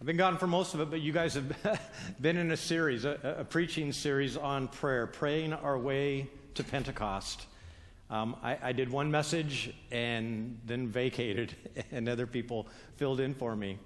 [0.00, 1.80] I've been gone for most of it, but you guys have
[2.20, 7.46] been in a series, a, a preaching series on prayer, praying our way to Pentecost.
[8.08, 11.56] Um, I, I, did one message and then vacated,
[11.90, 13.76] and other people filled in for me.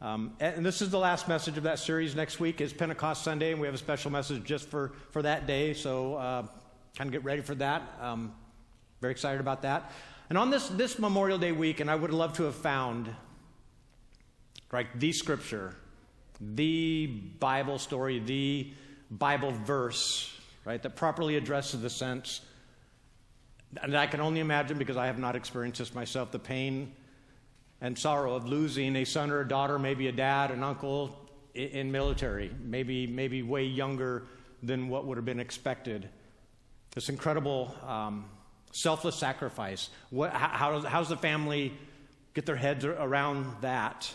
[0.00, 2.14] Um, and this is the last message of that series.
[2.14, 5.48] Next week is Pentecost Sunday, and we have a special message just for, for that
[5.48, 5.74] day.
[5.74, 6.46] So, uh,
[6.96, 7.82] kind of get ready for that.
[8.00, 8.32] Um,
[9.00, 9.90] very excited about that.
[10.28, 13.08] And on this, this Memorial Day week, and I would love to have found
[14.70, 14.86] right?
[14.98, 15.74] The scripture,
[16.40, 18.72] the Bible story, the
[19.10, 22.40] Bible verse, right, that properly addresses the sense.
[23.82, 26.92] And I can only imagine, because I have not experienced this myself, the pain
[27.80, 31.18] and sorrow of losing a son or a daughter, maybe a dad, an uncle
[31.54, 34.24] in military, maybe, maybe way younger
[34.62, 36.08] than what would have been expected.
[36.94, 38.24] This incredible um,
[38.72, 39.90] selfless sacrifice.
[40.10, 41.72] What, how, how does the family
[42.34, 44.12] get their heads around that?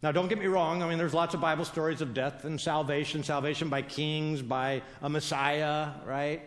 [0.00, 0.82] Now, don't get me wrong.
[0.82, 4.82] I mean, there's lots of Bible stories of death and salvation, salvation by kings, by
[5.02, 6.42] a Messiah, right?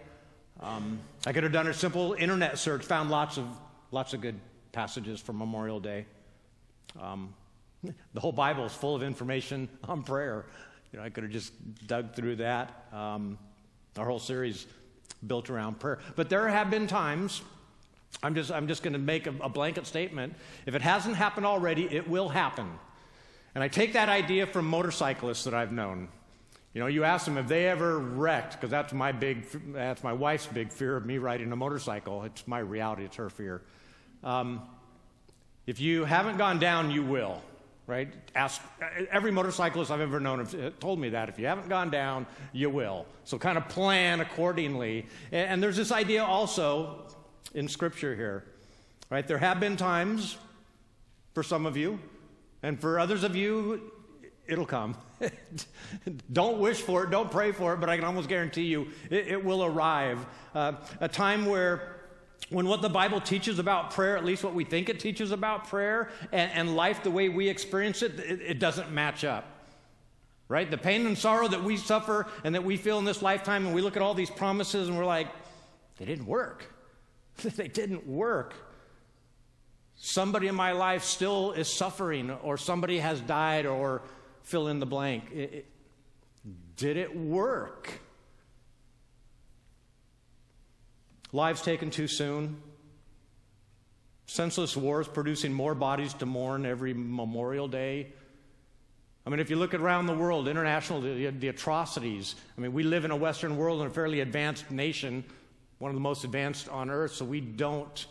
[0.62, 3.46] Um, I could have done a simple internet search, found lots of
[3.92, 4.40] lots of good
[4.72, 6.06] passages from Memorial Day.
[7.00, 7.34] Um,
[8.14, 10.46] the whole Bible is full of information on prayer.
[10.94, 11.54] You know, I could have just
[11.88, 12.88] dug through that.
[12.94, 13.38] Um,
[13.98, 14.66] our whole series
[15.28, 16.00] built around prayer.
[16.16, 17.42] But there have been times.
[18.24, 20.36] I'm just I'm just going to make a, a blanket statement.
[20.66, 22.70] If it hasn't happened already, it will happen.
[23.54, 26.08] And I take that idea from motorcyclists that I've known.
[26.74, 30.14] You know, you ask them if they ever wrecked, because that's my big, that's my
[30.14, 32.24] wife's big fear of me riding a motorcycle.
[32.24, 33.62] It's my reality, it's her fear.
[34.24, 34.62] Um,
[35.68, 37.42] if you haven't gone down, you will,
[37.88, 38.08] right?
[38.36, 38.62] Ask
[39.12, 41.28] every motorcyclist I've ever known have told me that.
[41.28, 43.06] If you haven't gone down, you will.
[43.26, 45.08] So kind of plan accordingly.
[45.34, 47.06] And, and there's this idea also
[47.54, 48.46] in Scripture here,
[49.10, 49.28] right?
[49.28, 50.38] There have been times
[51.34, 52.00] for some of you
[52.64, 53.92] and for others of you,
[54.48, 54.95] it'll come.
[56.34, 59.28] don't wish for it, don't pray for it, but I can almost guarantee you it,
[59.28, 60.26] it will arrive.
[60.53, 61.97] Uh, a time where
[62.50, 65.68] when what the Bible teaches about prayer, at least what we think it teaches about
[65.68, 69.46] prayer, and, and life the way we experience it, it, it doesn't match up.
[70.47, 70.69] Right?
[70.69, 73.74] The pain and sorrow that we suffer and that we feel in this lifetime, and
[73.74, 75.30] we look at all these promises and we're like,
[75.97, 76.66] they didn't work.
[77.56, 78.53] they didn't work
[80.01, 84.01] somebody in my life still is suffering, or somebody has died, or
[84.41, 85.31] fill in the blank.
[85.31, 85.66] It, it,
[86.75, 88.00] did it work?
[91.31, 92.62] Lives taken too soon.
[94.25, 98.07] Senseless wars producing more bodies to mourn every Memorial Day.
[99.25, 102.35] I mean, if you look around the world, international, the, the, atrocities.
[102.57, 105.23] I mean, we live in a Western world in a fairly advanced nation,
[105.78, 108.07] one of the most advanced on earth, so we don't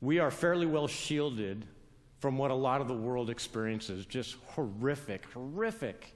[0.00, 1.64] we are fairly well shielded
[2.20, 6.14] from what a lot of the world experiences just horrific, horrific.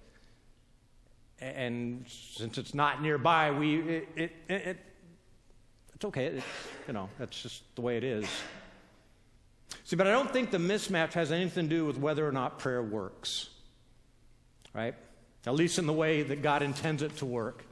[1.40, 4.78] And since it's not nearby, we, it, it, it
[5.94, 6.42] it's okay.
[6.86, 8.26] You know, that's just the way it is.
[9.84, 12.58] See, but I don't think the mismatch has anything to do with whether or not
[12.58, 13.50] prayer works,
[14.72, 14.94] right?
[15.46, 17.64] At least in the way that God intends it to work.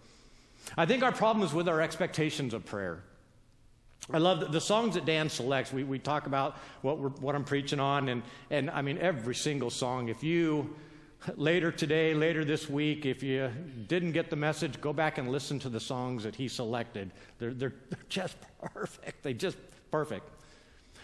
[0.76, 3.02] I think our problem is with our expectations of prayer.
[4.10, 5.72] I love the, the, songs that Dan selects.
[5.72, 9.34] We, we talk about what, we're, what I'm preaching on, and, and I mean, every
[9.34, 10.08] single song.
[10.08, 10.74] If you,
[11.36, 13.50] later today, later this week, if you
[13.86, 17.12] didn't get the message, go back and listen to the songs that he selected.
[17.38, 18.36] They're, they're, they're just
[18.74, 19.22] perfect.
[19.22, 19.56] They just
[19.90, 20.28] perfect.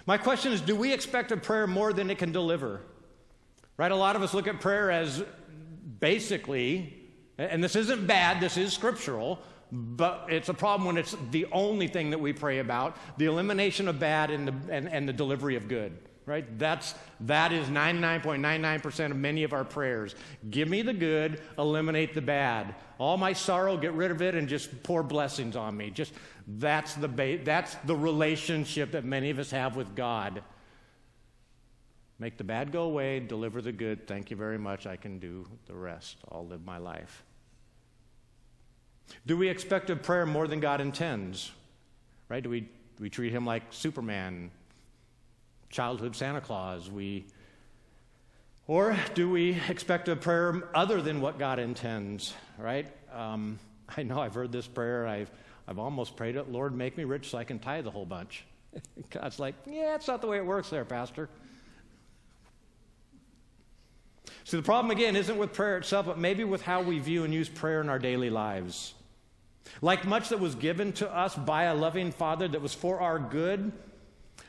[0.06, 2.80] My question is do we expect a prayer more than it can deliver?
[3.76, 3.92] Right?
[3.92, 5.22] A lot of us look at prayer as
[6.00, 6.98] basically,
[7.36, 9.40] and this isn't bad, this is scriptural
[9.70, 13.88] but it's a problem when it's the only thing that we pray about the elimination
[13.88, 15.96] of bad and the, and, and the delivery of good
[16.28, 16.58] right?
[16.58, 20.14] That's that is 99.99% of many of our prayers.
[20.50, 22.74] Give me the good eliminate the bad.
[22.98, 25.90] All my sorrow get rid of it and just pour blessings on me.
[25.90, 26.12] Just
[26.46, 30.42] that's the ba- that's the relationship that many of us have with god.
[32.18, 34.06] Make the bad go away deliver the good.
[34.06, 34.86] Thank you very much.
[34.86, 36.18] I can do the rest.
[36.30, 37.24] I'll live my life
[39.26, 41.50] do we expect of prayer more than God intends?
[42.28, 42.42] Right?
[42.42, 42.68] Do we,
[42.98, 44.50] we treat him like Superman,
[45.70, 46.90] childhood Santa Claus?
[46.90, 47.26] We,
[48.66, 52.34] or do we expect a prayer other than what God intends?
[52.58, 52.86] Right?
[53.12, 53.58] Um,
[53.96, 55.06] I know I've heard this prayer.
[55.06, 55.30] I've,
[55.66, 56.50] I've almost prayed it.
[56.50, 58.44] Lord, make me rich so I can tithe the whole bunch.
[59.10, 61.28] God's like, yeah, that's not the way it works there, Pastor.
[64.44, 67.34] See, the problem again isn't with prayer itself, but maybe with how we view and
[67.34, 68.94] use prayer in our daily lives.
[69.82, 73.18] Like much that was given to us by a loving Father that was for our
[73.18, 73.72] good,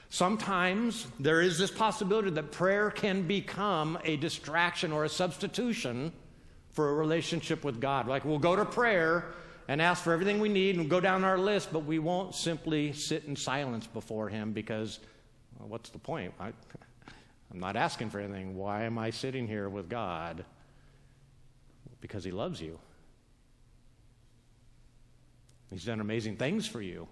[0.10, 6.12] Sometimes there is this possibility that prayer can become a distraction or a substitution
[6.72, 8.08] for a relationship with God.
[8.08, 9.26] Like we'll go to prayer
[9.68, 12.92] and ask for everything we need and go down our list, but we won't simply
[12.92, 15.00] sit in silence before Him because
[15.60, 16.34] well, what's the point?
[16.40, 16.48] I,
[17.52, 18.56] I'm not asking for anything.
[18.56, 20.44] Why am I sitting here with God?
[22.02, 22.80] Because He loves you.
[25.70, 27.08] He's done amazing things for you.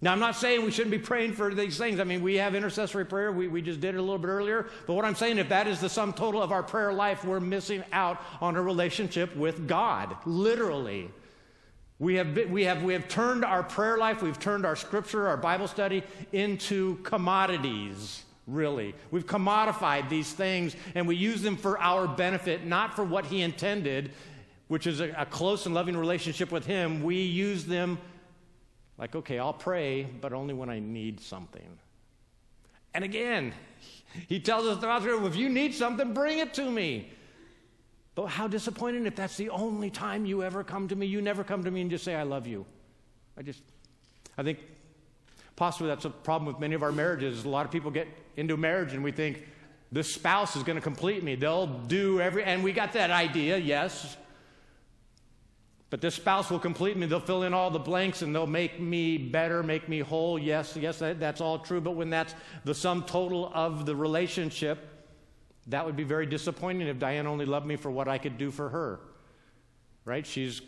[0.00, 1.98] Now, I'm not saying we shouldn't be praying for these things.
[1.98, 3.32] I mean, we have intercessory prayer.
[3.32, 4.66] We, we just did it a little bit earlier.
[4.86, 7.40] But what I'm saying, if that is the sum total of our prayer life, we're
[7.40, 11.10] missing out on a relationship with God, literally.
[11.98, 15.26] We have, been, we, have, we have turned our prayer life, we've turned our scripture,
[15.26, 18.94] our Bible study into commodities, really.
[19.10, 23.42] We've commodified these things and we use them for our benefit, not for what He
[23.42, 24.12] intended,
[24.68, 27.02] which is a, a close and loving relationship with Him.
[27.02, 27.98] We use them
[28.98, 31.78] like, okay, I'll pray, but only when I need something.
[32.94, 33.52] And again,
[34.28, 37.12] he tells us throughout the if you need something, bring it to me.
[38.14, 41.06] But how disappointing if that's the only time you ever come to me.
[41.06, 42.66] You never come to me and just say, I love you.
[43.36, 43.62] I just,
[44.36, 44.58] I think
[45.54, 47.44] possibly that's a problem with many of our marriages.
[47.44, 49.44] A lot of people get into marriage and we think,
[49.90, 51.34] this spouse is going to complete me.
[51.34, 54.16] They'll do every, and we got that idea, yes.
[55.90, 57.06] But this spouse will complete me.
[57.06, 60.38] They'll fill in all the blanks and they'll make me better, make me whole.
[60.38, 61.80] Yes, yes, that, that's all true.
[61.80, 64.86] But when that's the sum total of the relationship,
[65.68, 68.50] that would be very disappointing if Diane only loved me for what I could do
[68.50, 69.00] for her.
[70.04, 70.26] Right?
[70.26, 70.60] She's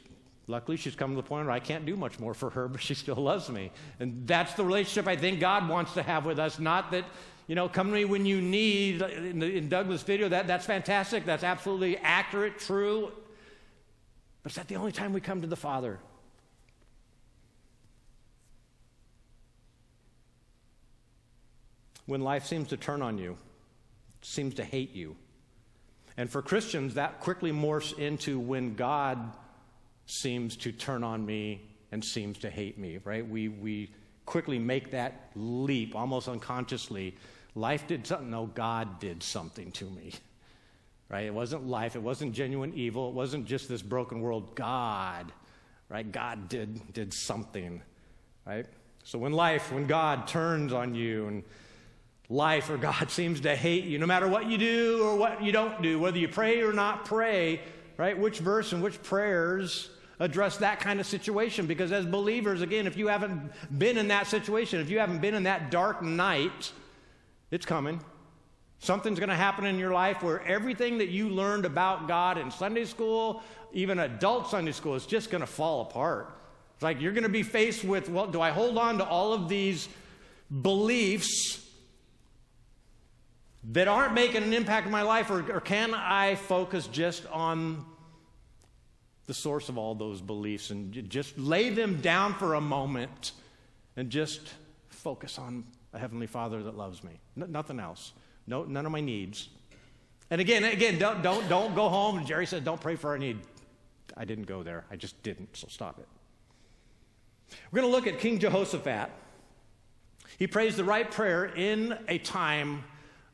[0.46, 2.80] luckily she's come to the point where I can't do much more for her, but
[2.80, 3.72] she still loves me.
[3.98, 6.58] And that's the relationship I think God wants to have with us.
[6.58, 7.04] Not that,
[7.46, 9.02] you know, come to me when you need.
[9.02, 11.26] In, the, in Douglas' video, that, that's fantastic.
[11.26, 13.12] That's absolutely accurate, true,
[14.42, 15.98] but is that the only time we come to the Father?
[22.06, 23.36] When life seems to turn on you,
[24.22, 25.16] seems to hate you.
[26.16, 29.32] And for Christians, that quickly morphs into when God
[30.06, 31.62] seems to turn on me
[31.92, 33.26] and seems to hate me, right?
[33.26, 33.92] We, we
[34.26, 37.16] quickly make that leap almost unconsciously.
[37.54, 40.12] Life did something, no, God did something to me
[41.10, 41.24] right?
[41.24, 44.54] It wasn't life, it wasn't genuine evil, it wasn't just this broken world.
[44.54, 45.32] God,
[45.88, 46.10] right?
[46.10, 47.82] God did, did something,
[48.46, 48.64] right?
[49.02, 51.42] So when life, when God turns on you and
[52.28, 55.52] life or God seems to hate you, no matter what you do or what you
[55.52, 57.60] don't do, whether you pray or not pray,
[57.96, 58.16] right?
[58.16, 59.90] Which verse and which prayers
[60.20, 61.66] address that kind of situation?
[61.66, 65.34] Because as believers, again, if you haven't been in that situation, if you haven't been
[65.34, 66.72] in that dark night,
[67.50, 68.00] it's coming.
[68.80, 72.50] Something's going to happen in your life where everything that you learned about God in
[72.50, 73.42] Sunday school,
[73.72, 76.34] even adult Sunday school, is just going to fall apart.
[76.74, 79.34] It's like you're going to be faced with, well, do I hold on to all
[79.34, 79.86] of these
[80.62, 81.62] beliefs
[83.72, 87.84] that aren't making an impact in my life, or, or can I focus just on
[89.26, 93.32] the source of all those beliefs and just lay them down for a moment
[93.98, 94.40] and just
[94.88, 97.20] focus on a Heavenly Father that loves me?
[97.36, 98.14] N- nothing else.
[98.50, 99.48] No, none of my needs.
[100.28, 102.18] And again, again, don't, don't, don't go home.
[102.18, 103.38] And Jerry said, don't pray for our need.
[104.16, 104.84] I didn't go there.
[104.90, 106.08] I just didn't, so stop it.
[107.70, 109.10] We're going to look at King Jehoshaphat.
[110.36, 112.82] He prays the right prayer in a time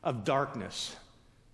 [0.03, 0.95] of darkness,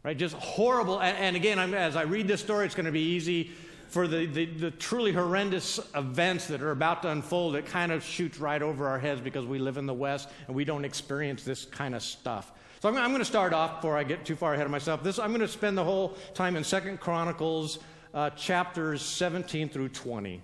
[0.04, 0.18] right?
[0.18, 1.00] Just horrible.
[1.02, 3.52] And, and again, I'm, as I read this story, it's going to be easy
[3.88, 7.56] for the, the, the, truly horrendous events that are about to unfold.
[7.56, 10.56] It kind of shoots right over our heads because we live in the West and
[10.56, 12.52] we don't experience this kind of stuff.
[12.84, 15.04] So I'm, I'm going to start off before I get too far ahead of myself.
[15.04, 17.80] This I'm going to spend the whole time in Second Chronicles
[18.14, 20.34] uh, chapters 17 through 20.
[20.34, 20.42] All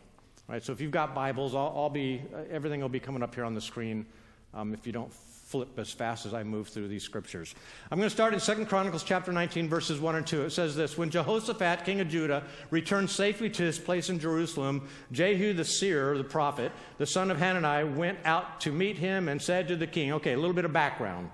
[0.48, 3.36] right, so if you've got Bibles, I'll, I'll be uh, everything will be coming up
[3.36, 4.06] here on the screen.
[4.54, 7.56] Um, if you don't flip as fast as I move through these scriptures.
[7.92, 10.44] I'm going to start in Second Chronicles chapter 19 verses 1 and 2.
[10.44, 14.88] It says this, when Jehoshaphat, king of Judah, returned safely to his place in Jerusalem,
[15.12, 19.42] Jehu the seer, the prophet, the son of Hanani, went out to meet him and
[19.42, 21.32] said to the king, okay, a little bit of background.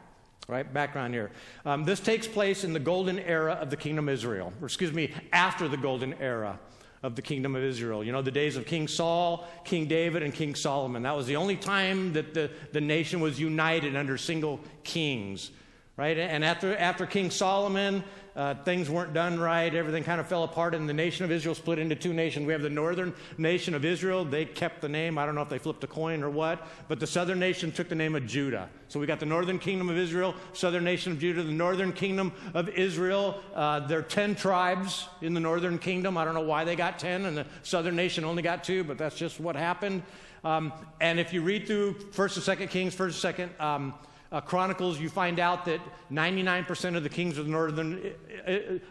[0.48, 1.32] Right, background here.
[1.66, 4.94] Um, this takes place in the golden era of the kingdom of Israel, or excuse
[4.94, 6.60] me, after the golden era
[7.02, 8.04] of the kingdom of Israel.
[8.04, 11.04] You know, the days of King Saul, King David, and King Solomon.
[11.04, 15.50] That was the only time that the, the nation was united under single kings.
[15.98, 16.18] right?
[16.18, 18.04] And after, after King Solomon,
[18.36, 19.74] uh, things weren't done right.
[19.74, 22.46] Everything kind of fell apart, and the nation of Israel split into two nations.
[22.46, 24.26] We have the northern nation of Israel.
[24.26, 25.18] They kept the name.
[25.18, 27.88] I don't know if they flipped a coin or what, but the southern nation took
[27.88, 28.70] the name of Judah.
[28.90, 32.34] So we got the northern kingdom of Israel, southern nation of Judah, the northern kingdom
[32.54, 33.42] of Israel.
[33.54, 36.18] Uh, there are 10 tribes in the northern kingdom.
[36.18, 38.98] I don't know why they got 10, and the southern nation only got two, but
[38.98, 40.04] that's just what happened.
[40.44, 43.94] Um, and if you read through 1st and 2nd Kings, 1st and 2nd, um,
[44.36, 45.80] uh, Chronicles, you find out that
[46.12, 48.14] 99% of the kings of the northern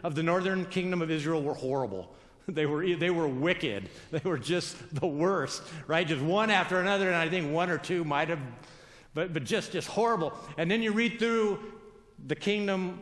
[0.03, 2.11] of the northern kingdom of Israel were horrible.
[2.47, 3.89] They were they were wicked.
[4.11, 6.07] They were just the worst, right?
[6.07, 8.39] Just one after another, and I think one or two might have,
[9.13, 10.33] but but just just horrible.
[10.57, 11.59] And then you read through
[12.25, 13.01] the kingdom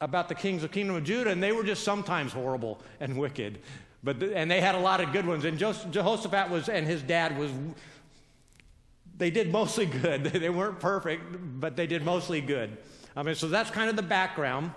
[0.00, 3.58] about the kings of kingdom of Judah, and they were just sometimes horrible and wicked.
[4.04, 5.44] But and they had a lot of good ones.
[5.44, 7.50] And Jehoshaphat was and his dad was
[9.16, 10.24] they did mostly good.
[10.42, 11.22] They weren't perfect,
[11.60, 12.76] but they did mostly good.
[13.14, 14.72] I mean, so that's kind of the background.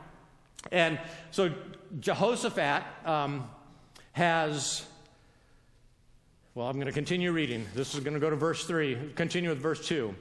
[0.72, 1.00] And
[1.32, 1.51] so
[2.00, 3.50] Jehoshaphat um,
[4.13, 4.86] has,
[6.54, 7.65] well, I'm going to continue reading.
[7.74, 10.13] This is going to go to verse 3, continue with verse 2.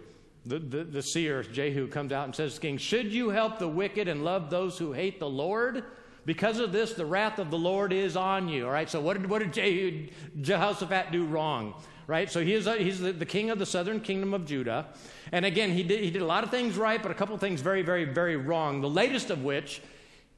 [0.46, 4.08] The, the, the seer, Jehu, comes out and says King, Should you help the wicked
[4.08, 5.84] and love those who hate the Lord?
[6.26, 8.66] Because of this, the wrath of the Lord is on you.
[8.66, 10.08] All right, so what did, what did Jehu,
[10.40, 11.74] Jehoshaphat do wrong?
[12.06, 12.30] Right?
[12.30, 14.86] So he is a, he's the, the, king of the southern kingdom of Judah.
[15.32, 17.40] And again, he did, he did a lot of things right, but a couple of
[17.40, 18.80] things very, very, very wrong.
[18.80, 19.80] The latest of which,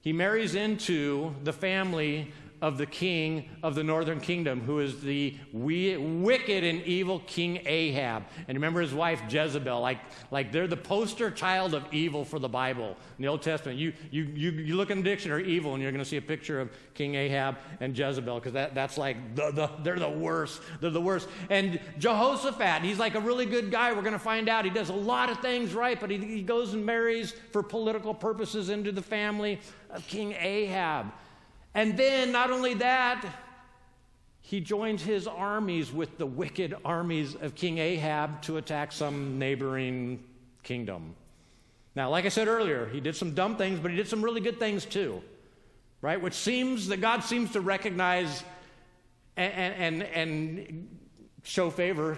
[0.01, 2.33] he marries into the family
[2.63, 8.25] of the king of the northern kingdom, who is the wicked and evil King Ahab.
[8.49, 9.99] And remember his wife Jezebel, like,
[10.31, 13.79] like they're the poster child of evil for the Bible in the Old Testament.
[13.79, 16.23] You, you, you, you look in the dictionary, evil, and you're going to see a
[16.23, 20.63] picture of King Ahab and Jezebel, because that, that's like, the, the, they're the worst.
[20.81, 21.29] They're the worst.
[21.51, 23.93] And Jehoshaphat, he's like a really good guy.
[23.93, 24.65] We're going to find out.
[24.65, 28.15] He does a lot of things right, but he, he goes and marries for political
[28.15, 29.61] purposes into the family
[29.91, 31.13] of King Ahab.
[31.77, 33.23] And then, not only that,
[34.41, 40.25] he joins his armies with the wicked armies of King Ahab to attack some neighboring
[40.63, 41.15] kingdom.
[41.95, 44.41] Now, like I said earlier, he did some dumb things, but he did some really
[44.41, 45.23] good things too,
[46.01, 46.19] right?
[46.19, 48.43] Which seems that God seems to recognize
[49.37, 50.99] and, and, and
[51.43, 52.17] show favor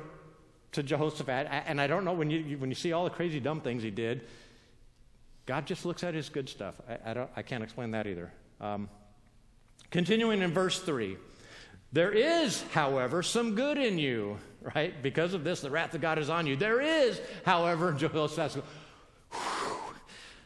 [0.70, 1.48] to Jehoshaphat.
[1.66, 3.90] And I don't know, when you, when you see all the crazy dumb things he
[3.90, 4.22] did,
[5.46, 6.80] God just looks at his good stuff.
[6.88, 8.30] I, I, don't, I can't explain that either.
[8.60, 8.88] Um,
[9.90, 11.16] Continuing in verse 3
[11.92, 14.38] There is, however, some good in you,
[14.74, 15.02] right?
[15.02, 16.56] Because of this, the wrath of God is on you.
[16.56, 18.58] There is, however, Joel says,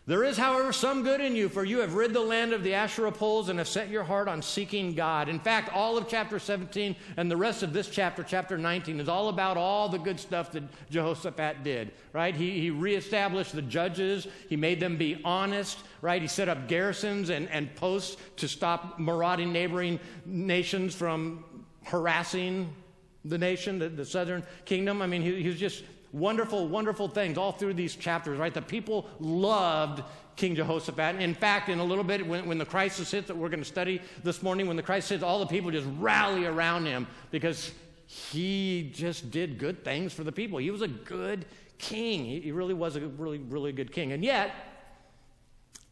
[0.05, 2.75] there is, however, some good in you, for you have rid the land of the
[2.75, 5.29] Asherah poles and have set your heart on seeking God.
[5.29, 9.09] In fact, all of chapter 17 and the rest of this chapter, chapter 19, is
[9.09, 12.35] all about all the good stuff that Jehoshaphat did, right?
[12.35, 16.21] He, he reestablished the judges, he made them be honest, right?
[16.21, 21.45] He set up garrisons and, and posts to stop marauding neighboring nations from
[21.85, 22.75] harassing
[23.25, 25.01] the nation, the, the southern kingdom.
[25.01, 28.53] I mean, he, he was just wonderful, wonderful things all through these chapters, right?
[28.53, 30.03] The people loved
[30.37, 31.21] King Jehoshaphat.
[31.21, 33.69] In fact, in a little bit, when, when the crisis hits that we're going to
[33.69, 37.73] study this morning, when the crisis hits, all the people just rally around him because
[38.07, 40.59] he just did good things for the people.
[40.59, 41.47] He was a good
[41.79, 42.25] king.
[42.25, 44.13] He, he really was a really, really good king.
[44.13, 44.55] And yet,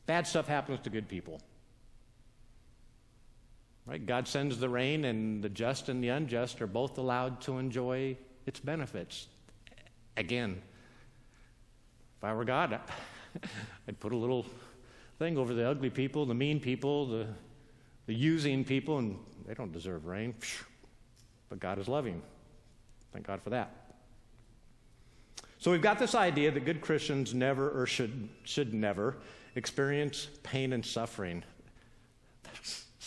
[0.06, 1.40] bad stuff happens to good people.
[3.86, 4.04] Right?
[4.04, 8.16] God sends the rain, and the just and the unjust are both allowed to enjoy
[8.46, 9.26] its benefits.
[10.16, 10.60] Again,
[12.18, 12.78] if I were God,
[13.88, 14.44] I'd put a little
[15.18, 17.26] thing over the ugly people, the mean people, the,
[18.06, 20.34] the using people, and they don't deserve rain.
[21.48, 22.22] But God is loving.
[23.12, 23.96] Thank God for that.
[25.58, 29.16] So we've got this idea that good Christians never or should, should never
[29.56, 31.42] experience pain and suffering.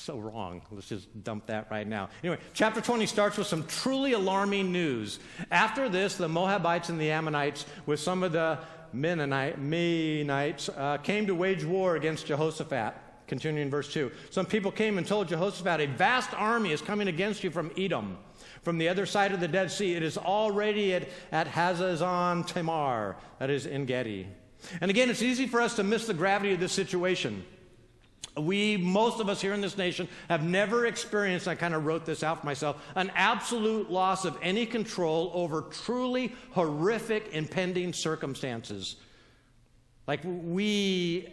[0.04, 0.62] So wrong.
[0.70, 2.10] Let's just dump that right now.
[2.24, 5.18] Anyway, chapter 20 starts with some truly alarming news.
[5.50, 8.60] After this, the Moabites and the Ammonites, with some of the
[8.92, 12.96] Mennonites, uh, came to wage war against Jehoshaphat.
[13.28, 14.12] Continuing verse 2.
[14.30, 18.18] Some people came and told Jehoshaphat, A vast army is coming against you from Edom,
[18.62, 19.94] from the other side of the Dead Sea.
[19.94, 24.28] It is already at, at Hazezon Tamar, that is En Gedi.
[24.82, 27.46] And again, it's easy for us to miss the gravity of this situation.
[28.36, 32.06] We, most of us here in this nation, have never experienced, I kind of wrote
[32.06, 38.96] this out for myself, an absolute loss of any control over truly horrific impending circumstances.
[40.08, 41.32] Like we,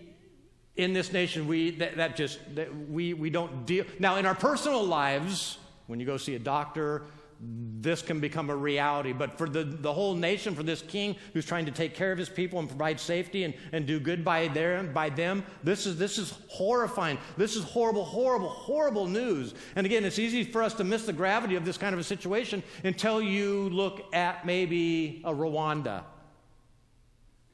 [0.76, 3.84] in this nation, we, that, that just, that we, we don't deal.
[3.98, 7.02] Now, in our personal lives, when you go see a doctor,
[7.42, 9.12] this can become a reality.
[9.12, 12.18] But for the, the whole nation, for this king who's trying to take care of
[12.18, 15.96] his people and provide safety and, and do good by, their, by them, this is,
[15.96, 17.18] this is horrifying.
[17.36, 19.54] This is horrible, horrible, horrible news.
[19.76, 22.04] And again, it's easy for us to miss the gravity of this kind of a
[22.04, 26.00] situation until you look at maybe a Rwanda.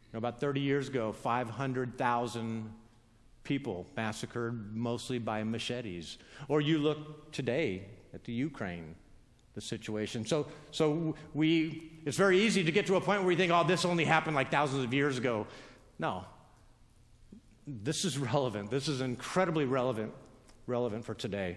[0.06, 2.72] You know, about 30 years ago, 500,000
[3.44, 6.18] people massacred mostly by machetes.
[6.48, 8.96] Or you look today at the Ukraine
[9.56, 10.24] the situation.
[10.24, 13.64] So, so we, it's very easy to get to a point where we think, oh,
[13.64, 15.46] this only happened like thousands of years ago.
[15.98, 16.26] No.
[17.66, 18.70] This is relevant.
[18.70, 20.12] This is incredibly relevant,
[20.66, 21.56] relevant for today.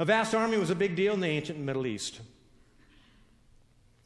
[0.00, 2.20] A vast army was a big deal in the ancient Middle East.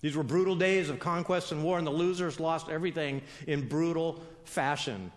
[0.03, 4.23] These were brutal days of conquest and war, and the losers lost everything in brutal
[4.45, 5.11] fashion.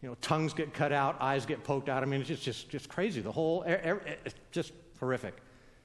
[0.00, 2.04] You know, tongues get cut out, eyes get poked out.
[2.04, 3.20] I mean, it's just, just, just crazy.
[3.20, 5.34] The whole, it's just horrific.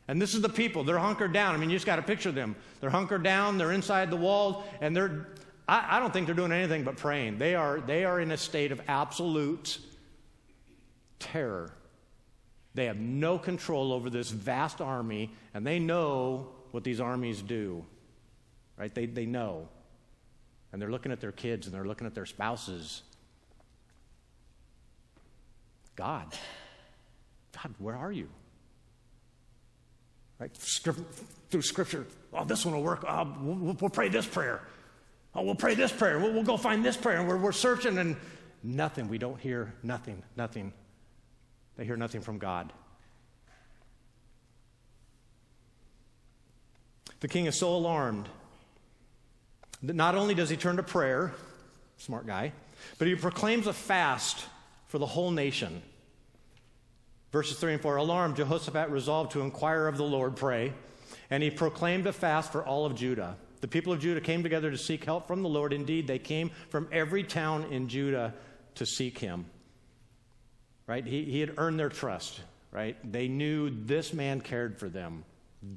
[0.07, 0.83] And this is the people.
[0.83, 1.53] They're hunkered down.
[1.53, 2.55] I mean, you just got to picture them.
[2.79, 5.27] They're hunkered down, they're inside the walls, and they're,
[5.67, 7.37] I, I, don't think they're doing anything but praying.
[7.39, 9.79] They are, they are in a state of absolute
[11.19, 11.73] terror.
[12.73, 17.85] They have no control over this vast army, and they know what these armies do.
[18.77, 18.93] Right?
[18.93, 19.67] They, they know.
[20.71, 23.01] And they're looking at their kids and they're looking at their spouses.
[25.95, 26.27] God,
[27.55, 28.29] God, where are you?
[30.39, 30.55] Right?
[30.55, 33.03] Through Scripture, oh, this one will work.
[33.07, 34.61] Oh, we'll, we'll, pray this prayer.
[35.33, 36.19] Oh, we'll pray this prayer.
[36.19, 37.17] We'll, we'll go find this prayer.
[37.17, 38.15] And we're, we're searching, and
[38.63, 39.07] nothing.
[39.07, 40.73] We don't hear nothing, nothing.
[41.75, 42.71] They hear nothing from God.
[47.19, 48.29] The king is so alarmed
[49.83, 51.33] that not only does he turn to prayer,
[51.97, 52.51] smart guy,
[52.99, 54.45] but he proclaims a fast
[54.87, 55.81] for the whole nation.
[57.31, 60.73] Verses 3 and 4 Alarmed, Jehoshaphat resolved to inquire of the Lord, pray,
[61.29, 63.35] and he proclaimed a fast for all of Judah.
[63.61, 65.73] The people of Judah came together to seek help from the Lord.
[65.73, 68.33] Indeed, they came from every town in Judah
[68.75, 69.45] to seek him.
[70.85, 71.05] Right?
[71.05, 72.39] He, he had earned their trust,
[72.71, 72.95] right?
[73.11, 75.25] They knew this man cared for them.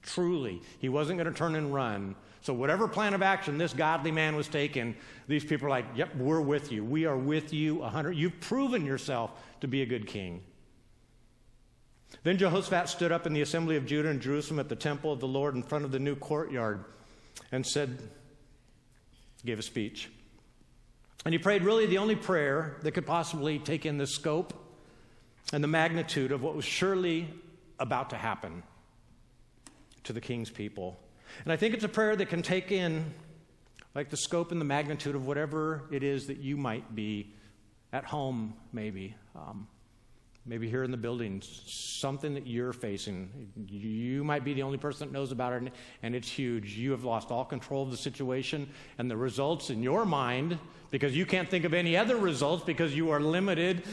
[0.03, 0.61] Truly.
[0.79, 2.15] He wasn't going to turn and run.
[2.43, 4.95] So, whatever plan of action this godly man was taking,
[5.27, 6.85] these people are like, yep, we're with you.
[6.85, 8.13] We are with you 100.
[8.13, 10.43] You've proven yourself to be a good king.
[12.23, 15.21] Then Jehoshaphat stood up in the assembly of Judah and Jerusalem at the temple of
[15.21, 16.85] the Lord in front of the new courtyard
[17.51, 17.99] and said,
[19.45, 20.11] gave a speech.
[21.25, 24.55] And he prayed really the only prayer that could possibly take in the scope
[25.53, 27.29] and the magnitude of what was surely
[27.79, 28.63] about to happen
[30.05, 30.99] to the king's people.
[31.45, 33.13] And I think it's a prayer that can take in
[33.95, 37.33] like the scope and the magnitude of whatever it is that you might be
[37.93, 39.15] at home, maybe.
[39.35, 39.67] Um,
[40.51, 43.53] maybe here in the building, something that you're facing.
[43.69, 46.77] You might be the only person that knows about it, and it's huge.
[46.77, 50.59] You have lost all control of the situation, and the results in your mind,
[50.91, 53.85] because you can't think of any other results because you are limited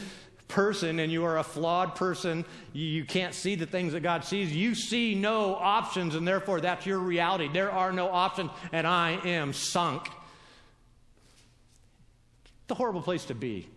[0.48, 2.44] person and you are a flawed person.
[2.72, 4.50] You can't see the things that god sees.
[4.50, 7.48] You see no options and therefore that's your reality.
[7.52, 10.08] There are no options and i am sunk.
[12.62, 13.68] It's a horrible place to be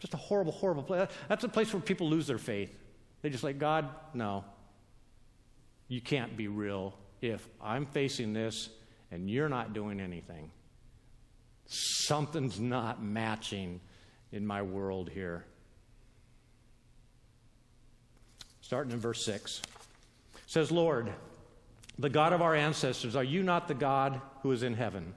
[0.00, 1.08] just a horrible, horrible place.
[1.28, 2.74] That's a place where people lose their faith.
[3.22, 4.44] They just like, God, no.
[5.88, 8.70] You can't be real if I'm facing this
[9.10, 10.50] and you're not doing anything.
[11.66, 13.80] Something's not matching
[14.32, 15.44] in my world here.
[18.60, 19.62] Starting in verse 6.
[20.34, 21.12] It says, Lord,
[21.98, 25.12] the God of our ancestors, are you not the God who is in heaven?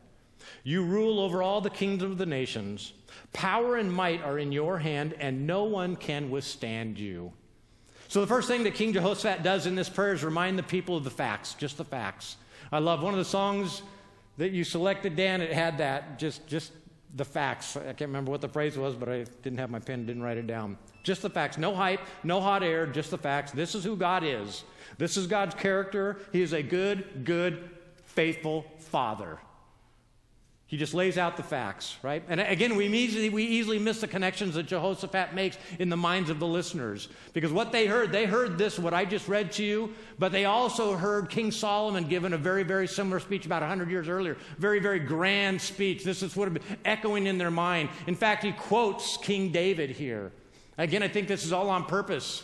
[0.63, 2.93] You rule over all the kingdoms of the nations.
[3.33, 7.31] Power and might are in your hand, and no one can withstand you.
[8.07, 10.95] So, the first thing that King Jehoshaphat does in this prayer is remind the people
[10.95, 12.37] of the facts, just the facts.
[12.71, 13.81] I love one of the songs
[14.37, 15.41] that you selected, Dan.
[15.41, 16.71] It had that, just, just
[17.15, 17.77] the facts.
[17.77, 20.37] I can't remember what the phrase was, but I didn't have my pen, didn't write
[20.37, 20.77] it down.
[21.03, 21.57] Just the facts.
[21.57, 23.51] No hype, no hot air, just the facts.
[23.51, 24.63] This is who God is.
[24.97, 26.17] This is God's character.
[26.31, 27.69] He is a good, good,
[28.05, 29.39] faithful Father.
[30.73, 32.23] He just lays out the facts, right?
[32.27, 36.31] And again, we easily, we easily miss the connections that Jehoshaphat makes in the minds
[36.31, 37.09] of the listeners.
[37.31, 40.45] Because what they heard, they heard this, what I just read to you, but they
[40.45, 44.35] also heard King Solomon given a very, very similar speech about 100 years earlier.
[44.57, 46.03] Very, very grand speech.
[46.03, 46.49] This is what
[46.83, 47.89] echoing in their mind.
[48.07, 50.31] In fact, he quotes King David here.
[50.79, 52.43] Again, I think this is all on purpose.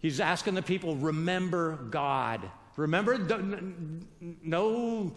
[0.00, 2.50] He's asking the people, remember God.
[2.76, 3.16] Remember,
[4.42, 5.12] no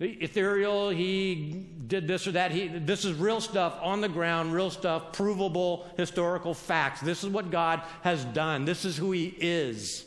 [0.00, 2.50] ethereal, he did this or that.
[2.52, 7.00] He, this is real stuff on the ground, real stuff, provable historical facts.
[7.00, 8.64] This is what God has done.
[8.64, 10.04] This is who he is.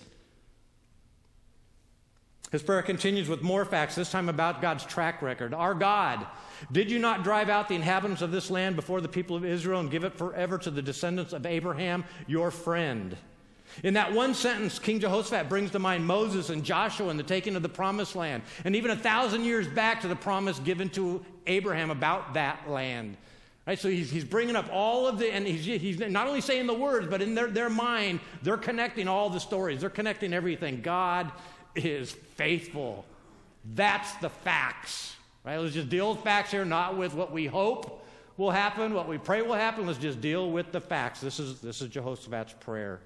[2.51, 5.53] His prayer continues with more facts, this time about God's track record.
[5.53, 6.25] Our God,
[6.71, 9.79] did you not drive out the inhabitants of this land before the people of Israel
[9.79, 13.15] and give it forever to the descendants of Abraham, your friend?
[13.83, 17.55] In that one sentence, King Jehoshaphat brings to mind Moses and Joshua and the taking
[17.55, 21.23] of the promised land, and even a thousand years back to the promise given to
[21.47, 23.17] Abraham about that land.
[23.67, 26.65] Right, so he's, he's bringing up all of the, and he's, he's not only saying
[26.65, 29.81] the words, but in their, their mind, they're connecting all the stories.
[29.81, 30.81] They're connecting everything.
[30.81, 31.31] God
[31.75, 33.05] is faithful.
[33.75, 35.15] That's the facts.
[35.45, 35.57] Right?
[35.57, 38.03] Let's just deal with facts here, not with what we hope
[38.37, 39.85] will happen, what we pray will happen.
[39.85, 41.21] Let's just deal with the facts.
[41.21, 42.99] This is, this is Jehoshaphat's prayer.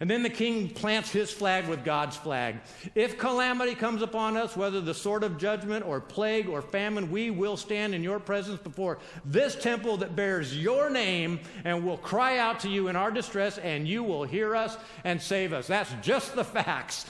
[0.00, 2.56] And then the king plants his flag with God's flag.
[2.94, 7.30] If calamity comes upon us, whether the sword of judgment or plague or famine, we
[7.30, 12.38] will stand in your presence before this temple that bears your name and will cry
[12.38, 15.66] out to you in our distress, and you will hear us and save us.
[15.66, 17.06] That's just the facts.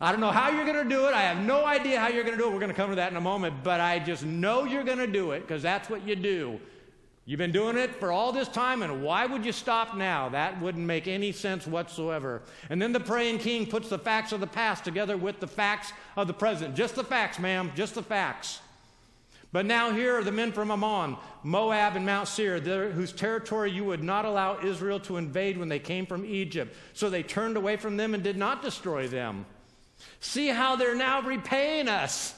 [0.00, 1.14] I don't know how you're going to do it.
[1.14, 2.52] I have no idea how you're going to do it.
[2.52, 4.98] We're going to come to that in a moment, but I just know you're going
[4.98, 6.60] to do it because that's what you do.
[7.26, 10.28] You've been doing it for all this time, and why would you stop now?
[10.28, 12.42] That wouldn't make any sense whatsoever.
[12.68, 15.94] And then the praying king puts the facts of the past together with the facts
[16.16, 16.74] of the present.
[16.74, 18.60] Just the facts, ma'am, just the facts.
[19.52, 22.60] But now here are the men from Ammon, Moab, and Mount Seir,
[22.90, 26.76] whose territory you would not allow Israel to invade when they came from Egypt.
[26.92, 29.46] So they turned away from them and did not destroy them.
[30.20, 32.34] See how they're now repaying us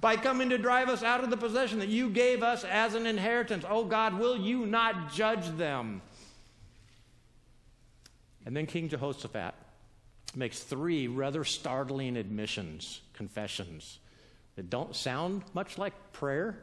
[0.00, 3.06] by coming to drive us out of the possession that you gave us as an
[3.06, 3.64] inheritance.
[3.68, 6.00] Oh God, will you not judge them?
[8.46, 9.54] And then King Jehoshaphat
[10.36, 13.98] makes three rather startling admissions, confessions,
[14.56, 16.58] that don't sound much like prayer,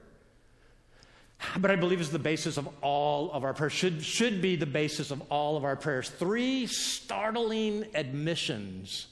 [1.58, 4.66] but I believe is the basis of all of our prayers, should, should be the
[4.66, 6.10] basis of all of our prayers.
[6.10, 9.08] Three startling admissions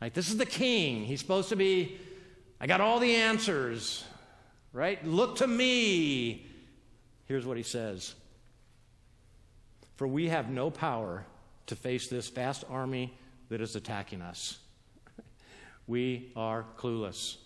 [0.00, 1.04] like, this is the king.
[1.04, 1.98] He's supposed to be,
[2.60, 4.04] I got all the answers,
[4.72, 5.04] right?
[5.06, 6.46] Look to me.
[7.24, 8.14] Here's what he says
[9.96, 11.24] For we have no power
[11.66, 13.16] to face this vast army
[13.48, 14.58] that is attacking us.
[15.86, 17.36] we are clueless.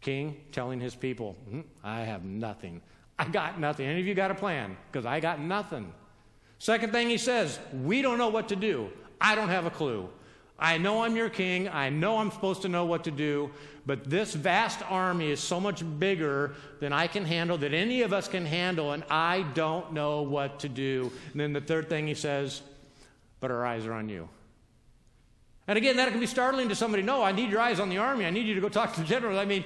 [0.00, 2.80] King telling his people, mm, I have nothing.
[3.18, 3.86] I got nothing.
[3.86, 4.76] Any of you got a plan?
[4.90, 5.92] Because I got nothing.
[6.58, 8.90] Second thing he says, we don't know what to do.
[9.20, 10.08] I don't have a clue.
[10.58, 11.68] I know I'm your king.
[11.68, 13.50] I know I'm supposed to know what to do.
[13.84, 18.12] But this vast army is so much bigger than I can handle, that any of
[18.12, 21.12] us can handle, and I don't know what to do.
[21.32, 22.62] And then the third thing he says,
[23.38, 24.28] but our eyes are on you.
[25.68, 27.02] And again, that can be startling to somebody.
[27.02, 28.24] No, I need your eyes on the army.
[28.24, 29.38] I need you to go talk to the general.
[29.38, 29.64] I mean,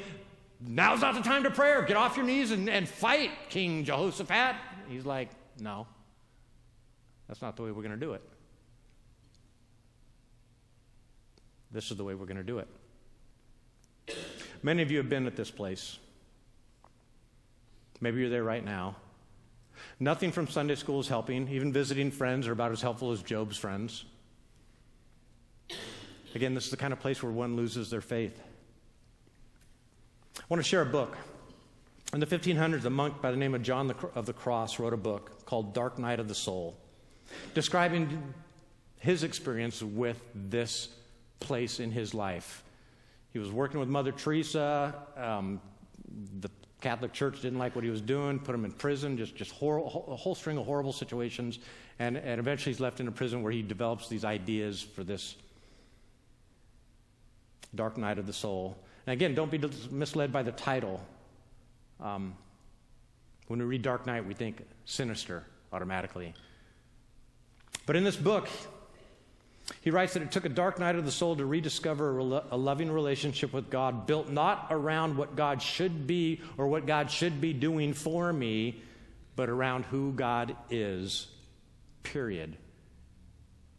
[0.61, 1.83] now's not the time to prayer.
[1.83, 4.57] Get off your knees and, and fight, King Jehoshaphat.
[4.89, 5.87] He's like, no,
[7.29, 8.23] that's not the way we're going to do it.
[11.73, 12.69] This is the way we're going to do it.
[14.63, 15.99] Many of you have been at this place.
[18.01, 18.97] Maybe you're there right now.
[19.99, 21.49] Nothing from Sunday school is helping.
[21.49, 24.05] Even visiting friends are about as helpful as Job's friends.
[26.35, 28.41] Again, this is the kind of place where one loses their faith.
[30.39, 31.17] I want to share a book.
[32.13, 34.99] In the 1500s, a monk by the name of John of the Cross wrote a
[34.99, 36.77] book called Dark Night of the Soul,
[37.55, 38.35] describing
[38.99, 40.89] his experience with this
[41.41, 42.63] place in his life.
[43.33, 44.95] He was working with Mother Teresa.
[45.17, 45.61] Um,
[46.41, 46.51] the
[46.81, 49.79] Catholic Church didn't like what he was doing, put him in prison, just, just hor-
[49.79, 51.59] a whole string of horrible situations.
[51.99, 55.37] And, and eventually he's left in a prison where he develops these ideas for this
[57.75, 58.77] dark night of the soul.
[59.07, 61.01] And again, don't be misled by the title.
[62.01, 62.35] Um,
[63.49, 66.35] when we read Dark Night, we think sinister automatically.
[67.87, 68.49] But in this book,
[69.81, 72.91] he writes that it took a dark night of the soul to rediscover a, loving
[72.91, 77.53] relationship with God, built not around what God should be or what God should be
[77.53, 78.83] doing for me,
[79.37, 81.29] but around who God is,
[82.03, 82.57] period.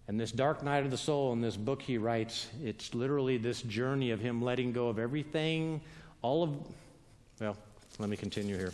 [0.08, 3.62] And this dark night of the soul in this book he writes, it's literally this
[3.62, 5.82] journey of him letting go of everything,
[6.22, 6.58] all of,
[7.40, 7.58] well,
[8.00, 8.72] let me continue here.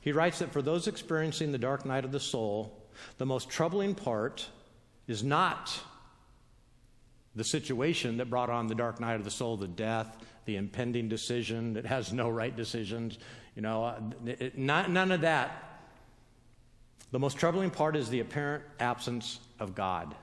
[0.00, 3.94] He writes that for those experiencing the dark night of the soul, the most troubling
[3.94, 4.46] part
[5.08, 5.80] is not
[7.34, 11.08] the situation that brought on the dark night of the soul, the death, the impending
[11.08, 13.18] decision that has no right decisions,
[13.56, 13.94] you know,
[14.24, 15.64] it, not, none of that.
[17.10, 20.14] The most troubling part is the apparent absence of God.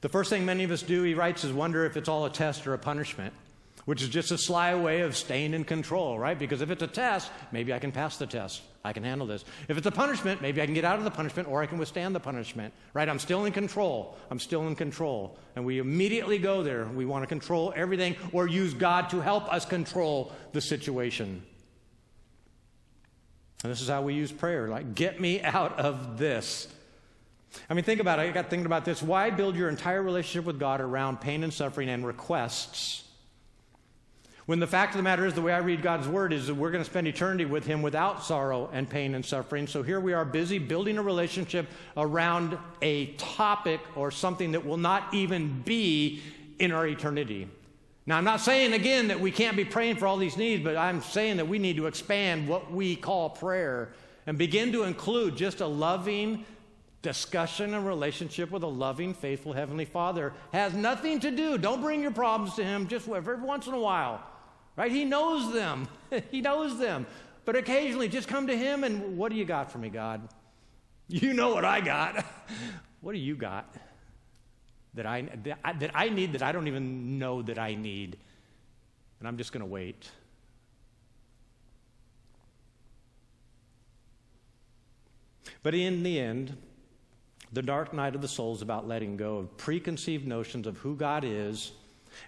[0.00, 2.30] The first thing many of us do, he writes, is wonder if it's all a
[2.30, 3.34] test or a punishment.
[3.84, 6.38] Which is just a sly way of staying in control, right?
[6.38, 8.62] Because if it's a test, maybe I can pass the test.
[8.84, 9.44] I can handle this.
[9.68, 11.78] If it's a punishment, maybe I can get out of the punishment or I can
[11.78, 13.08] withstand the punishment, right?
[13.08, 14.16] I'm still in control.
[14.30, 15.36] I'm still in control.
[15.56, 16.86] And we immediately go there.
[16.86, 21.42] We want to control everything or use God to help us control the situation.
[23.62, 26.68] And this is how we use prayer like, get me out of this.
[27.68, 28.22] I mean, think about it.
[28.22, 29.02] I got thinking about this.
[29.02, 33.01] Why build your entire relationship with God around pain and suffering and requests?
[34.46, 36.54] When the fact of the matter is, the way I read God's word is that
[36.54, 39.68] we're going to spend eternity with Him without sorrow and pain and suffering.
[39.68, 44.76] So here we are busy building a relationship around a topic or something that will
[44.76, 46.22] not even be
[46.58, 47.48] in our eternity.
[48.04, 50.76] Now, I'm not saying again that we can't be praying for all these needs, but
[50.76, 53.92] I'm saying that we need to expand what we call prayer
[54.26, 56.44] and begin to include just a loving,
[57.02, 61.58] discussion and relationship with a loving, faithful Heavenly Father has nothing to do.
[61.58, 64.20] Don't bring your problems to Him just every once in a while,
[64.76, 64.90] right?
[64.90, 65.88] He knows them.
[66.30, 67.06] he knows them.
[67.44, 70.28] But occasionally, just come to Him and what do you got for me, God?
[71.08, 72.24] You know what I got.
[73.00, 73.74] what do you got
[74.94, 75.22] that I,
[75.78, 78.16] that I need that I don't even know that I need?
[79.18, 80.10] And I'm just going to wait.
[85.62, 86.56] But in the end,
[87.52, 90.96] the dark night of the soul is about letting go of preconceived notions of who
[90.96, 91.72] God is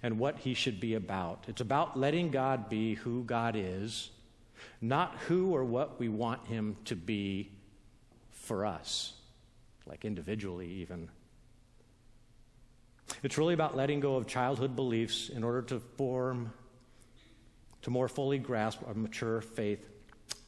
[0.02, 1.44] and what he should be about.
[1.48, 4.10] It's about letting God be who God is,
[4.80, 7.50] not who or what we want him to be
[8.30, 9.14] for us,
[9.86, 11.08] like individually, even.
[13.22, 16.52] It's really about letting go of childhood beliefs in order to form,
[17.82, 19.86] to more fully grasp a mature faith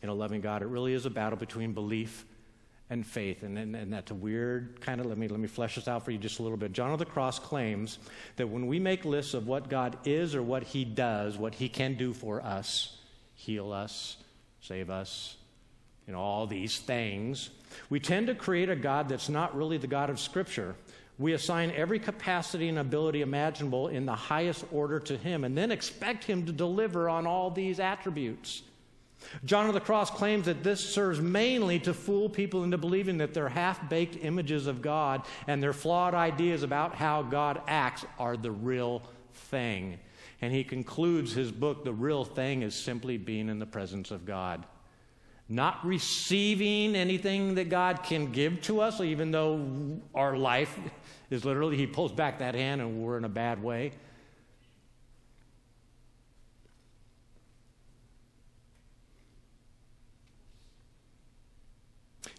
[0.02, 0.62] in a loving God.
[0.62, 2.24] It really is a battle between belief
[2.90, 3.42] and faith.
[3.42, 6.04] And, and, and, that's a weird kind of, let me, let me flesh this out
[6.04, 6.72] for you just a little bit.
[6.72, 7.98] John of the Cross claims
[8.36, 11.68] that when we make lists of what God is or what he does, what he
[11.68, 12.96] can do for us,
[13.34, 14.16] heal us,
[14.60, 15.36] save us,
[16.06, 17.50] you know, all these things,
[17.90, 20.76] we tend to create a God that's not really the God of Scripture.
[21.18, 25.72] We assign every capacity and ability imaginable in the highest order to him and then
[25.72, 28.62] expect him to deliver on all these attributes.
[29.44, 33.34] John of the Cross claims that this serves mainly to fool people into believing that
[33.34, 38.36] their half baked images of God and their flawed ideas about how God acts are
[38.36, 39.02] the real
[39.32, 39.98] thing.
[40.42, 44.26] And he concludes his book, The Real Thing is simply being in the presence of
[44.26, 44.66] God.
[45.48, 50.76] Not receiving anything that God can give to us, even though our life
[51.30, 53.92] is literally, he pulls back that hand and we're in a bad way.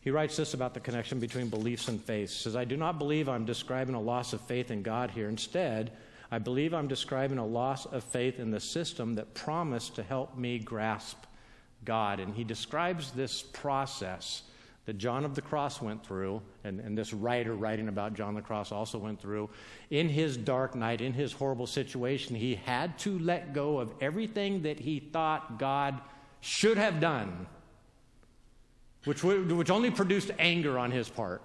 [0.08, 2.30] He writes this about the connection between beliefs and faith.
[2.30, 5.28] He says, I do not believe I'm describing a loss of faith in God here.
[5.28, 5.91] Instead,
[6.32, 10.38] I believe I'm describing a loss of faith in the system that promised to help
[10.38, 11.17] me grasp
[11.84, 12.22] God.
[12.22, 14.43] And he describes this process
[14.86, 18.41] that John of the Cross went through, and, and this writer writing about John the
[18.41, 19.50] Cross also went through.
[19.89, 24.62] In his dark night, in his horrible situation, he had to let go of everything
[24.62, 26.00] that he thought God
[26.39, 27.48] should have done
[29.08, 31.41] which, which only produced anger on his part.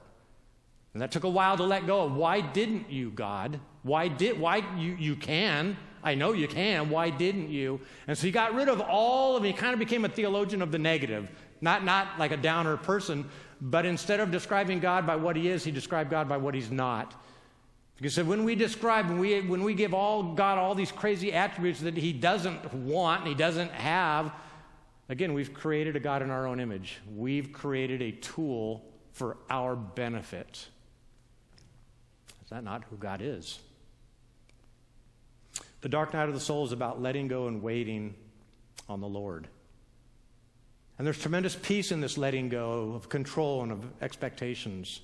[0.92, 2.14] And that took a while to let go of.
[2.14, 3.58] Why didn't you, God?
[3.82, 5.76] Why did why you, you can?
[6.04, 6.90] I know you can.
[6.90, 7.80] Why didn't you?
[8.06, 9.44] And so he got rid of all of.
[9.44, 11.30] He kind of became a theologian of the negative.
[11.60, 13.24] Not not like a downer person,
[13.60, 16.70] but instead of describing God by what he is, he described God by what he's
[16.70, 17.14] not.
[17.96, 21.80] Because when we describe, when we, when we give all God all these crazy attributes
[21.82, 24.32] that he doesn't want and he doesn't have,
[25.08, 27.00] Again, we've created a God in our own image.
[27.14, 30.68] We've created a tool for our benefit.
[32.44, 33.58] Is that not who God is?
[35.82, 38.14] The dark night of the soul is about letting go and waiting
[38.88, 39.48] on the Lord.
[40.98, 45.00] And there's tremendous peace in this letting go of control and of expectations.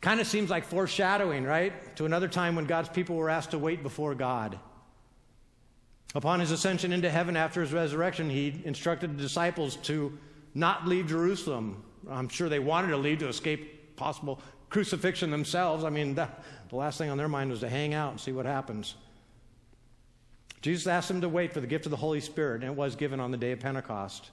[0.00, 1.94] Kind of seems like foreshadowing, right?
[1.96, 4.58] To another time when God's people were asked to wait before God.
[6.14, 10.18] Upon his ascension into heaven after his resurrection, he instructed the disciples to
[10.54, 11.82] not leave Jerusalem.
[12.10, 15.84] I'm sure they wanted to leave to escape possible crucifixion themselves.
[15.84, 16.28] I mean, the,
[16.68, 18.94] the last thing on their mind was to hang out and see what happens.
[20.60, 22.94] Jesus asked them to wait for the gift of the Holy Spirit, and it was
[22.94, 24.30] given on the day of Pentecost.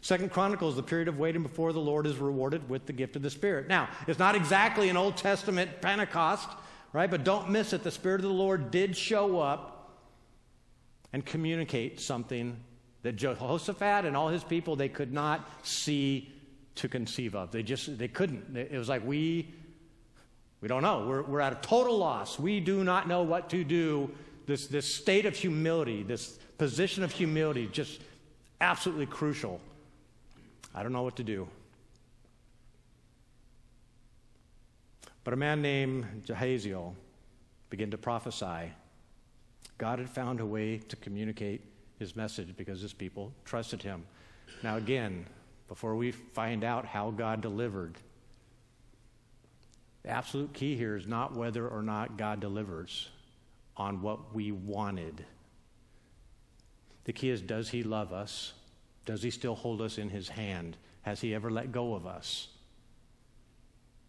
[0.00, 3.22] Second Chronicles, the period of waiting before the Lord is rewarded with the gift of
[3.22, 3.68] the Spirit.
[3.68, 6.48] Now, it's not exactly an Old Testament Pentecost,
[6.92, 7.10] right?
[7.10, 7.82] But don't miss it.
[7.82, 9.79] The Spirit of the Lord did show up
[11.12, 12.56] and communicate something
[13.02, 16.32] that Jehoshaphat and all his people they could not see
[16.76, 17.50] to conceive of.
[17.50, 18.56] They just they couldn't.
[18.56, 19.54] It was like we
[20.60, 21.06] we don't know.
[21.08, 22.38] We're, we're at a total loss.
[22.38, 24.10] We do not know what to do.
[24.46, 28.02] this, this state of humility, this position of humility, just
[28.60, 29.60] absolutely crucial.
[30.74, 31.48] I don't know what to do.
[35.24, 36.94] But a man named Jahaziel
[37.70, 38.72] began to prophesy.
[39.80, 41.62] God had found a way to communicate
[41.98, 44.04] his message because his people trusted him.
[44.62, 45.24] Now, again,
[45.68, 47.96] before we find out how God delivered,
[50.02, 53.08] the absolute key here is not whether or not God delivers
[53.74, 55.24] on what we wanted.
[57.04, 58.52] The key is does he love us?
[59.06, 60.76] Does he still hold us in his hand?
[61.02, 62.48] Has he ever let go of us?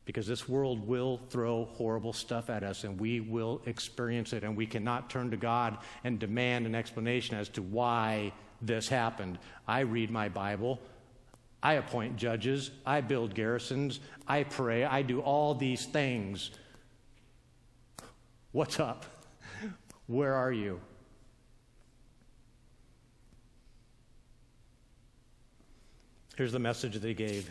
[0.06, 4.58] Because this world will throw horrible stuff at us and we will experience it, and
[4.58, 9.38] we cannot turn to God and demand an explanation as to why this happened.
[9.68, 10.80] I read my Bible.
[11.64, 12.72] I appoint judges.
[12.86, 14.00] I build garrisons.
[14.28, 14.84] I pray.
[14.84, 16.52] I do all these things.
[18.52, 19.06] What's up?
[20.08, 20.80] Where are you?
[26.36, 27.50] Here's the message that they gave.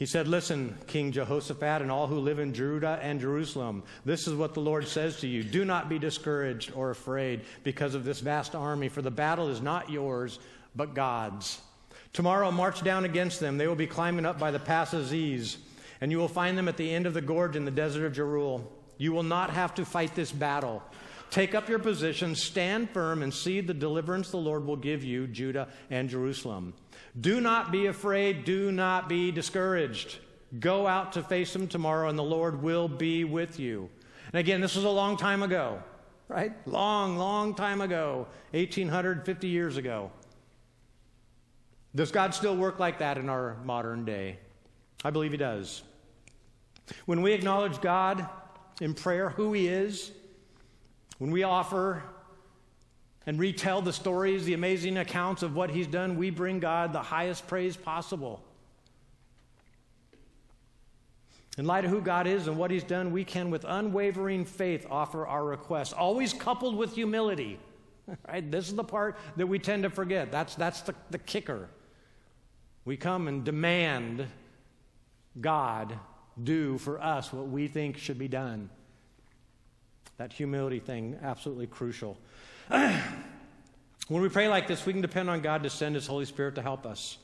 [0.00, 4.32] He said, Listen, King Jehoshaphat, and all who live in Judah and Jerusalem, this is
[4.32, 5.44] what the Lord says to you.
[5.44, 9.60] Do not be discouraged or afraid because of this vast army, for the battle is
[9.60, 10.38] not yours,
[10.74, 11.60] but God's.
[12.14, 13.58] Tomorrow, march down against them.
[13.58, 15.58] They will be climbing up by the Pass of Ziz,
[16.00, 18.14] and you will find them at the end of the gorge in the desert of
[18.14, 18.64] Jeruel.
[18.96, 20.82] You will not have to fight this battle.
[21.30, 25.28] Take up your position, stand firm, and see the deliverance the Lord will give you,
[25.28, 26.74] Judah and Jerusalem.
[27.18, 28.44] Do not be afraid.
[28.44, 30.18] Do not be discouraged.
[30.58, 33.88] Go out to face him tomorrow, and the Lord will be with you.
[34.32, 35.80] And again, this was a long time ago,
[36.28, 36.52] right?
[36.66, 40.10] Long, long time ago, 1850 years ago.
[41.94, 44.38] Does God still work like that in our modern day?
[45.04, 45.82] I believe He does.
[47.06, 48.28] When we acknowledge God
[48.80, 50.10] in prayer, who He is,
[51.20, 52.02] when we offer
[53.26, 57.02] and retell the stories, the amazing accounts of what He's done, we bring God the
[57.02, 58.42] highest praise possible.
[61.58, 64.86] In light of who God is and what He's done, we can, with unwavering faith,
[64.90, 67.60] offer our requests, always coupled with humility.
[68.26, 68.50] Right?
[68.50, 70.32] This is the part that we tend to forget.
[70.32, 71.68] That's, that's the, the kicker.
[72.84, 74.26] We come and demand
[75.40, 75.96] God
[76.42, 78.68] do for us what we think should be done.
[80.20, 82.18] That humility thing, absolutely crucial.
[82.68, 83.00] when
[84.08, 86.62] we pray like this, we can depend on God to send His Holy Spirit to
[86.62, 87.16] help us.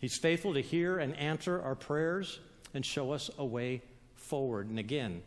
[0.00, 2.40] He's faithful to hear and answer our prayers
[2.74, 3.80] and show us a way
[4.16, 4.68] forward.
[4.68, 5.22] And again,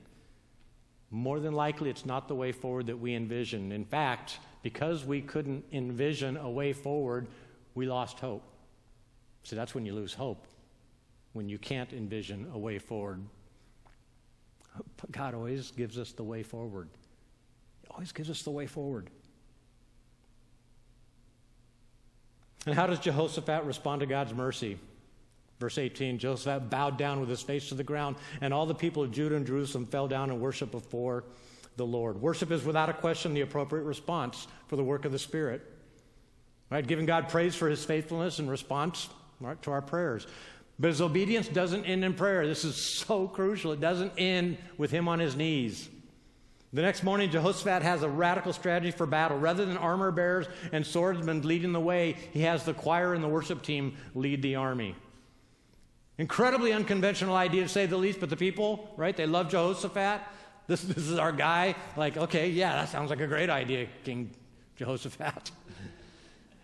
[1.10, 3.72] more than likely, it's not the way forward that we envision.
[3.72, 7.28] In fact, because we couldn't envision a way forward,
[7.76, 8.44] we lost hope.
[9.44, 10.48] So that's when you lose hope,
[11.32, 13.22] when you can't envision a way forward.
[15.12, 16.90] God always gives us the way forward.
[17.92, 19.10] Always gives us the way forward.
[22.66, 24.78] And how does Jehoshaphat respond to God's mercy?
[25.60, 29.04] Verse 18 Jehoshaphat bowed down with his face to the ground, and all the people
[29.04, 31.24] of Judah and Jerusalem fell down and worshiped before
[31.78, 32.22] the Lord.
[32.22, 35.62] Worship is without a question the appropriate response for the work of the Spirit.
[36.70, 36.86] Right?
[36.86, 39.08] Giving God praise for his faithfulness and response
[39.40, 40.26] right, to our prayers.
[40.80, 42.48] But his obedience doesn't end in prayer.
[42.48, 43.72] This is so crucial.
[43.72, 45.88] It doesn't end with him on his knees.
[46.76, 49.38] The next morning, Jehoshaphat has a radical strategy for battle.
[49.38, 53.30] Rather than armor bearers and swordsmen leading the way, he has the choir and the
[53.30, 54.94] worship team lead the army.
[56.18, 60.20] Incredibly unconventional idea to say the least, but the people, right, they love Jehoshaphat.
[60.68, 61.76] This, this is our guy.
[61.96, 64.32] Like, okay, yeah, that sounds like a great idea, King
[64.76, 65.52] Jehoshaphat.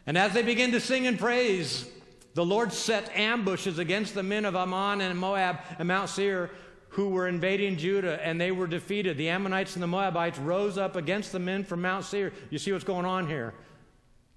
[0.06, 1.88] and as they begin to sing and praise,
[2.34, 6.52] the Lord set ambushes against the men of Ammon and Moab and Mount Seir
[6.91, 9.17] who were invading Judah, and they were defeated.
[9.17, 12.34] The Ammonites and the Moabites rose up against the men from Mount Seir.
[12.49, 13.54] You see what's going on here?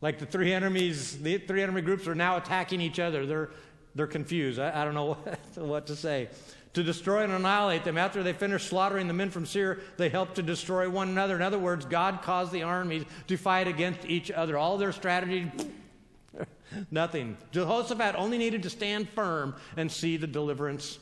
[0.01, 3.27] Like the three enemies, the three enemy groups are now attacking each other.
[3.27, 3.51] They're,
[3.95, 4.61] they're confused.
[4.61, 6.29] I, I don't know what, what to say.
[6.75, 7.99] To destroy and annihilate them.
[7.99, 11.37] After they finished slaughtering the men from Seir, they helped to destroy one another.
[11.37, 14.57] In other words, God caused the armies to fight against each other.
[14.57, 15.51] All their strategies
[16.91, 17.37] Nothing.
[17.53, 20.99] Jehoshaphat only needed to stand firm and see the deliverance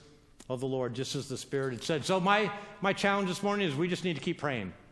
[0.49, 2.05] of the Lord, just as the Spirit had said.
[2.05, 2.51] So, my,
[2.81, 4.73] my challenge this morning is we just need to keep praying.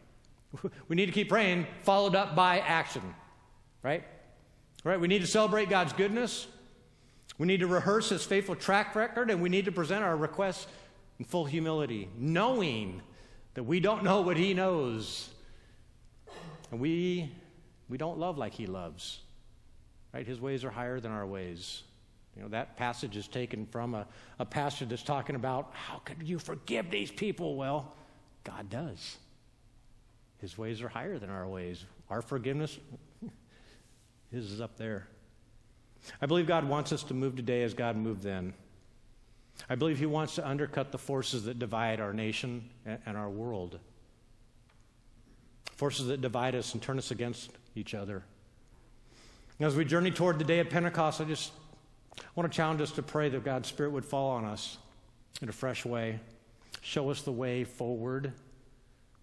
[0.89, 3.03] We need to keep praying, followed up by action,
[3.85, 4.03] right?
[4.83, 4.99] Right?
[4.99, 6.49] We need to celebrate God's goodness.
[7.39, 10.67] We need to rehearse His faithful track record, and we need to present our requests
[11.21, 13.01] in full humility, knowing
[13.55, 15.31] that we don't know what He knows.
[16.71, 17.31] And we,
[17.89, 19.21] we don't love like He loves.
[20.13, 20.27] Right?
[20.27, 21.83] His ways are higher than our ways.
[22.37, 24.07] You know, that passage is taken from a,
[24.38, 27.57] a passage that's talking about how could you forgive these people?
[27.57, 27.93] Well,
[28.45, 29.19] God does.
[30.38, 31.85] His ways are higher than our ways.
[32.09, 32.79] Our forgiveness,
[34.31, 35.07] His is up there.
[36.20, 38.55] I believe God wants us to move today as God moved then.
[39.68, 43.78] I believe He wants to undercut the forces that divide our nation and our world.
[45.76, 48.22] Forces that divide us and turn us against each other.
[49.61, 51.53] As we journey toward the day of Pentecost, I just
[52.35, 54.79] want to challenge us to pray that God's Spirit would fall on us
[55.43, 56.21] in a fresh way,
[56.81, 58.33] show us the way forward,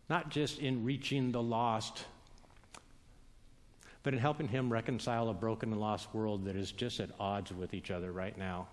[0.10, 2.06] not just in reaching the lost,
[4.04, 7.52] but in helping Him reconcile a broken and lost world that is just at odds
[7.52, 8.68] with each other right now.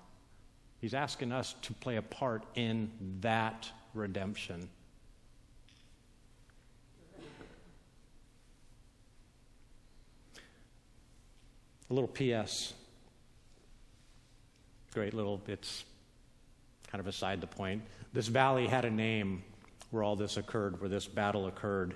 [0.81, 2.91] He's asking us to play a part in
[3.21, 4.69] that redemption.
[11.91, 12.75] A little P.S.
[14.95, 15.85] Great little, it's
[16.87, 17.83] kind of aside the point.
[18.13, 19.43] This valley had a name
[19.91, 21.95] where all this occurred, where this battle occurred.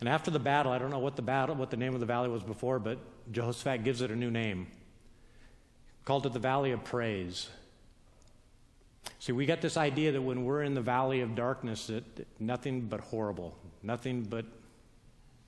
[0.00, 2.06] And after the battle, I don't know what the battle, what the name of the
[2.06, 2.98] valley was before, but
[3.32, 4.68] Jehoshaphat gives it a new name.
[6.04, 7.48] Called it the Valley of Praise.
[9.18, 12.28] See, we get this idea that when we're in the valley of darkness, that, that
[12.40, 14.44] nothing but horrible, nothing but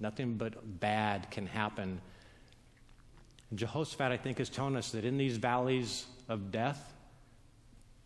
[0.01, 2.01] nothing but bad can happen.
[3.51, 6.95] And Jehoshaphat, I think, is telling us that in these valleys of death,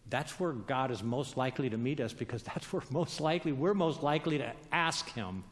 [0.08, 3.74] that's where God is most likely to meet us because that's where most likely we're
[3.74, 5.44] most likely to ask Him.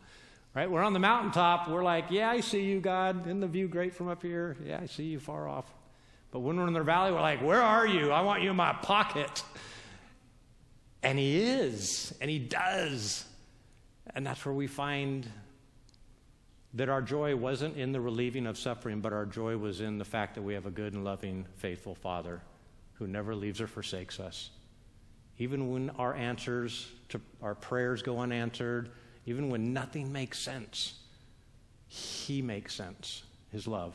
[0.55, 0.71] Right?
[0.71, 1.69] We're on the mountaintop.
[1.69, 3.27] We're like, yeah, I see you, God.
[3.27, 4.57] Isn't the view great from up here?
[4.65, 5.65] Yeah, I see you far off.
[6.31, 8.11] But when we're in the valley, we're like, where are you?
[8.13, 9.43] I want you in my pocket.
[11.03, 13.25] And He is, and He does.
[14.15, 15.27] And that's where we find
[16.75, 20.05] that our joy wasn't in the relieving of suffering, but our joy was in the
[20.05, 22.41] fact that we have a good and loving, faithful Father
[22.95, 24.51] who never leaves or forsakes us.
[25.39, 28.91] Even when our answers to our prayers go unanswered,
[29.27, 30.95] even when nothing makes sense,
[31.89, 33.95] He makes sense, His love.